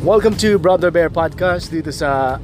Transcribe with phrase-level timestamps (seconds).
[0.00, 2.40] Welcome to Brother Bear Podcast dito sa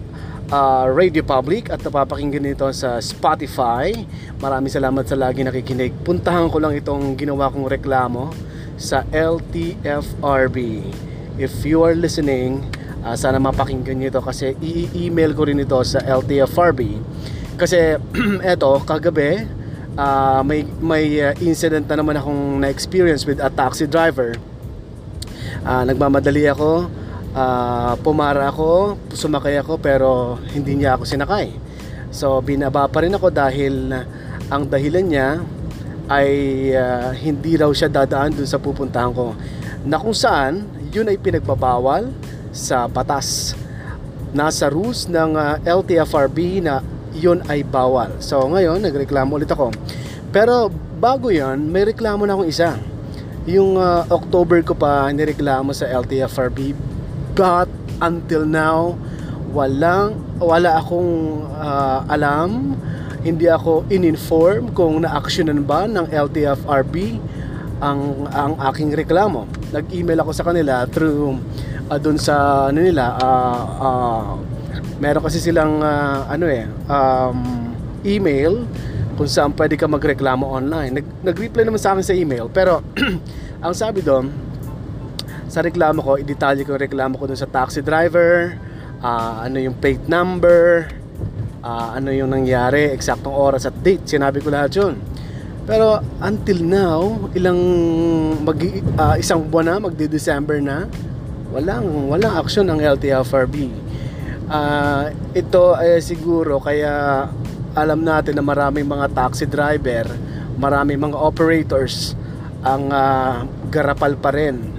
[0.52, 3.96] uh, Radio Public at napapakinggan nito sa Spotify.
[4.44, 5.96] Maraming salamat sa lagi nakikinig.
[6.04, 8.28] Puntahan ko lang itong ginawa kong reklamo
[8.76, 10.84] sa LTFRB.
[11.40, 12.60] If you are listening,
[13.00, 17.00] uh, sana mapakinggan nyo ito kasi i-email ko rin ito sa LTFRB.
[17.56, 17.96] Kasi
[18.52, 19.48] eto, kagabi,
[19.96, 24.36] uh, may, may uh, incident na naman akong na-experience with a taxi driver.
[25.64, 26.92] Uh, nagmamadali ako,
[27.36, 31.52] uh, pumara ako, sumakay ako pero hindi niya ako sinakay.
[32.08, 33.92] So binaba pa rin ako dahil
[34.48, 35.28] ang dahilan niya
[36.08, 36.30] ay
[36.72, 39.36] uh, hindi raw siya dadaan dun sa pupuntahan ko.
[39.86, 42.10] Na kung saan, yun ay pinagbabawal
[42.50, 43.52] sa batas.
[44.32, 46.80] Nasa rules ng uh, LTFRB na
[47.12, 48.16] yun ay bawal.
[48.22, 49.74] So ngayon, nagreklamo ulit ako.
[50.30, 52.78] Pero bago yon may reklamo na akong isa.
[53.46, 56.74] Yung uh, October ko pa nireklamo sa LTFRB
[57.36, 57.68] But
[58.00, 58.96] until now,
[59.52, 62.72] walang wala akong uh, alam,
[63.20, 67.20] hindi ako in-inform kung na-actionan ba ng LTFRB
[67.84, 69.44] ang ang aking reklamo.
[69.68, 71.36] Nag-email ako sa kanila through
[71.92, 74.24] uh, doon sa ano nila uh, uh,
[74.96, 77.68] meron kasi silang uh, ano eh um,
[78.00, 78.64] email
[79.20, 81.00] kung saan pwede ka magreklamo online.
[81.00, 82.80] Nag, nag-reply naman sa akin sa email pero
[83.64, 84.45] ang sabi doon
[85.46, 88.58] sa reklamo ko, i-detalye ko yung reklamo ko dun sa taxi driver,
[89.02, 90.90] uh, ano yung plate number,
[91.62, 94.94] uh, ano yung nangyari, eksaktong oras at date, sinabi ko lahat yun.
[95.66, 97.58] Pero until now, ilang
[98.42, 98.58] mag,
[98.98, 100.86] uh, isang buwan na, magdi-December na,
[101.50, 103.70] walang walang action ng LTFRB.
[104.46, 107.26] Uh, ito ay siguro kaya
[107.74, 110.06] alam natin na maraming mga taxi driver,
[110.58, 112.14] maraming mga operators
[112.62, 114.76] ang uh, garapal pa rin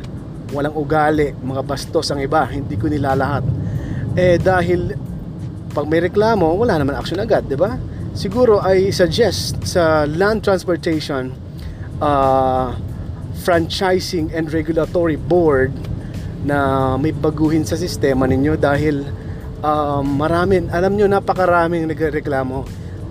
[0.51, 3.43] walang ugali, mga bastos ang iba, hindi ko nilalahat.
[4.15, 4.95] Eh dahil
[5.71, 7.77] pag may reklamo, wala naman action agad, 'di ba?
[8.17, 11.29] Siguro ay suggest sa Land Transportation
[12.01, 12.73] uh,
[13.45, 15.69] Franchising and Regulatory Board
[16.41, 19.05] na may baguhin sa sistema ninyo dahil
[19.61, 22.65] uh, marami, alam nyo, napakaraming nagreklamo.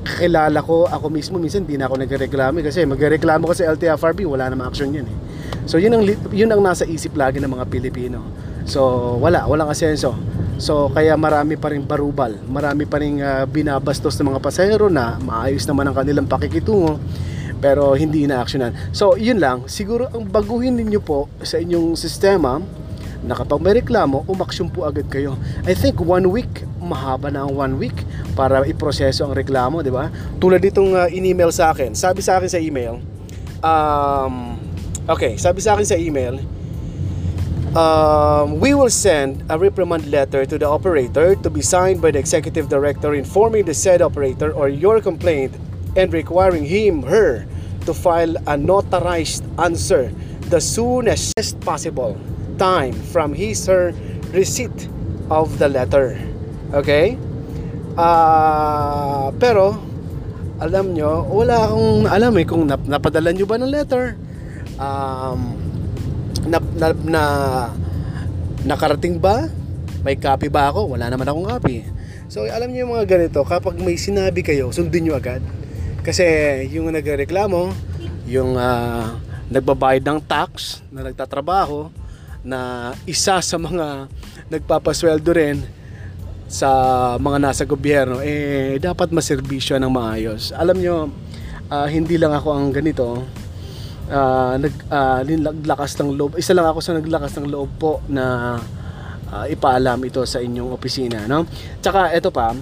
[0.07, 4.51] Kilala ko, ako mismo minsan hindi na ako nagreklamo kasi magreklamo ko sa LTFRB, wala
[4.51, 5.17] namang action yun eh.
[5.67, 8.23] So yun ang yun ang nasa isip lagi ng mga Pilipino.
[8.65, 10.15] So wala, walang asenso.
[10.57, 15.21] So kaya marami pa rin barubal, marami pa rin uh, binabastos ng mga pasahero na
[15.21, 16.97] maayos naman ang kanilang pakikitungo
[17.61, 18.95] pero hindi na-actionan.
[18.95, 22.63] So yun lang, siguro ang baguhin ninyo po sa inyong sistema
[23.27, 25.35] na kapag may reklamo, umaksyon po agad kayo.
[25.67, 27.97] I think one week, mahaba na ang one week
[28.39, 30.13] para iproseso ang reklamo, di ba?
[30.39, 31.97] Tulad ditong uh, in-email sa akin.
[31.97, 33.03] Sabi sa akin sa email,
[33.65, 34.56] um,
[35.07, 36.43] Okay, sabi sa akin sa email,
[37.79, 42.19] um, we will send a reprimand letter to the operator to be signed by the
[42.19, 45.55] executive director informing the said operator or your complaint
[45.95, 47.47] and requiring him, her,
[47.87, 50.11] to file a notarized answer
[50.51, 52.19] the soonest possible
[52.59, 53.95] time from his, her
[54.35, 54.91] receipt
[55.31, 56.19] of the letter.
[56.75, 57.15] Okay?
[57.95, 59.79] Uh, pero,
[60.59, 64.19] alam nyo, wala akong alam eh kung nap napadala nyo ba ng letter
[64.77, 65.41] um,
[66.47, 67.23] na, na, na
[68.65, 69.51] nakarating ba?
[70.07, 70.95] May copy ba ako?
[70.95, 71.83] Wala naman akong copy.
[72.31, 75.43] So alam niyo yung mga ganito, kapag may sinabi kayo, sundin niyo agad.
[76.07, 76.23] Kasi
[76.71, 77.75] yung nagreklamo,
[78.31, 79.19] yung uh,
[79.51, 81.91] nagbabayad ng tax na nagtatrabaho,
[82.47, 84.07] na isa sa mga
[84.47, 85.59] nagpapasweldo rin
[86.47, 86.71] sa
[87.19, 90.55] mga nasa gobyerno, eh dapat maserbisyo ng maayos.
[90.55, 90.97] Alam nyo,
[91.67, 93.27] uh, hindi lang ako ang ganito,
[94.11, 96.39] uh, nag uh, ng loob.
[96.39, 98.57] Isa lang ako sa naglakas ng loob po na
[99.31, 101.47] uh, ipaalam ito sa inyong opisina, no?
[101.83, 102.55] Tsaka ito pa,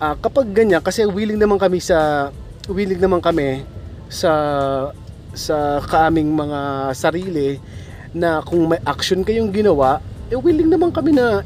[0.00, 2.30] uh, kapag ganyan kasi willing naman kami sa
[2.68, 3.62] willing naman kami
[4.10, 4.32] sa
[5.36, 7.60] sa kaming mga sarili
[8.16, 10.00] na kung may action kayong ginawa,
[10.32, 11.44] eh willing naman kami na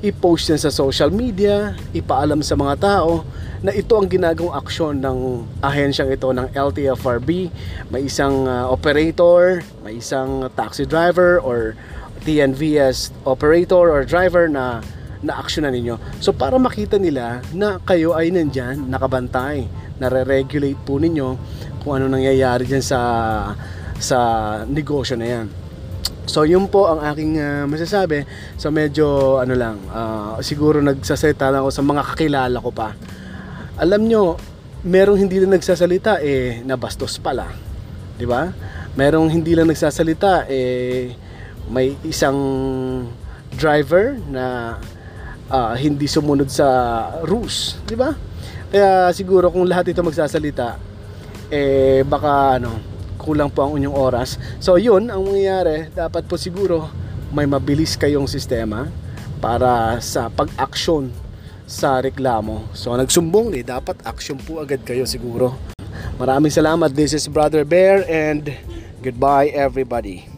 [0.00, 3.24] i-post yan sa social media, ipaalam sa mga tao
[3.60, 7.52] na ito ang ginagawang aksyon ng ahensyang ito ng LTFRB.
[7.92, 11.76] May isang uh, operator, may isang taxi driver or
[12.24, 14.80] TNVS operator or driver na
[15.20, 16.00] na-actionan ninyo.
[16.24, 19.68] So para makita nila na kayo ay nandyan, nakabantay,
[20.00, 21.36] nare-regulate po ninyo
[21.84, 23.00] kung ano nangyayari dyan sa
[24.00, 24.18] sa
[24.64, 25.46] negosyo na yan.
[26.26, 28.24] So yun po ang aking uh, masasabi.
[28.60, 32.94] So medyo ano lang, uh, siguro nagsasalita lang ako sa mga kakilala ko pa.
[33.80, 34.36] Alam nyo,
[34.84, 37.48] merong hindi lang nagsasalita eh nabastos pala.
[38.16, 38.52] 'Di ba?
[38.96, 41.14] Merong hindi lang nagsasalita eh
[41.70, 42.38] may isang
[43.54, 44.76] driver na
[45.50, 46.66] ah, hindi sumunod sa
[47.26, 48.14] rules, di ba?
[48.70, 50.78] Kaya siguro kung lahat ito magsasalita,
[51.50, 52.78] eh baka ano,
[53.30, 54.34] kulang po ang inyong oras.
[54.58, 56.90] So yun, ang mangyayari, dapat po siguro
[57.30, 58.90] may mabilis kayong sistema
[59.38, 61.14] para sa pag-action
[61.70, 62.66] sa reklamo.
[62.74, 65.54] So nagsumbong eh, dapat action po agad kayo siguro.
[66.18, 66.90] Maraming salamat.
[66.90, 68.50] This is Brother Bear and
[68.98, 70.29] goodbye everybody.